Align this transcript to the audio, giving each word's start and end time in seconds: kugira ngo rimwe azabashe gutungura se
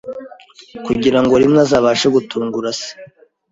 kugira 0.85 1.19
ngo 1.23 1.33
rimwe 1.41 1.59
azabashe 1.65 2.07
gutungura 2.15 2.69
se 2.79 2.91